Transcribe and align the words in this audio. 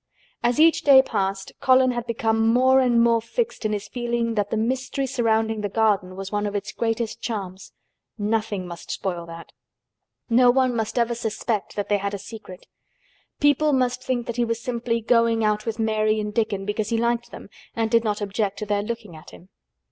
As 0.41 0.59
each 0.59 0.81
day 0.81 1.03
passed, 1.03 1.51
Colin 1.59 1.91
had 1.91 2.07
become 2.07 2.47
more 2.47 2.79
and 2.79 3.03
more 3.03 3.21
fixed 3.21 3.65
in 3.65 3.71
his 3.73 3.87
feeling 3.87 4.33
that 4.33 4.49
the 4.49 4.57
mystery 4.57 5.05
surrounding 5.05 5.61
the 5.61 5.69
garden 5.69 6.15
was 6.15 6.31
one 6.31 6.47
of 6.47 6.55
its 6.55 6.71
greatest 6.71 7.21
charms. 7.21 7.71
Nothing 8.17 8.65
must 8.65 8.89
spoil 8.89 9.27
that. 9.27 9.51
No 10.27 10.49
one 10.49 10.75
must 10.75 10.97
ever 10.97 11.13
suspect 11.13 11.75
that 11.75 11.87
they 11.87 11.97
had 11.99 12.15
a 12.15 12.17
secret. 12.17 12.65
People 13.39 13.73
must 13.73 14.03
think 14.03 14.25
that 14.25 14.37
he 14.37 14.43
was 14.43 14.59
simply 14.59 15.01
going 15.01 15.43
out 15.43 15.67
with 15.67 15.77
Mary 15.77 16.19
and 16.19 16.33
Dickon 16.33 16.65
because 16.65 16.89
he 16.89 16.97
liked 16.97 17.29
them 17.29 17.47
and 17.75 17.91
did 17.91 18.03
not 18.03 18.21
object 18.21 18.57
to 18.57 18.65
their 18.65 18.81
looking 18.81 19.15
at 19.15 19.29
him. 19.29 19.49